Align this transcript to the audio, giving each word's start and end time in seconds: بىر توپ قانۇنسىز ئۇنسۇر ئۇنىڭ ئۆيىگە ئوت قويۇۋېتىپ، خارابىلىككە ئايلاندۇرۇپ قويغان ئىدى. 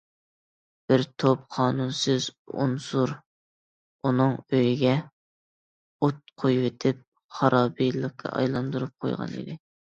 بىر 0.91 1.01
توپ 1.23 1.41
قانۇنسىز 1.57 2.29
ئۇنسۇر 2.63 3.13
ئۇنىڭ 4.05 4.33
ئۆيىگە 4.39 4.95
ئوت 6.07 6.33
قويۇۋېتىپ، 6.45 7.05
خارابىلىككە 7.37 8.33
ئايلاندۇرۇپ 8.41 8.97
قويغان 9.07 9.39
ئىدى. 9.45 9.61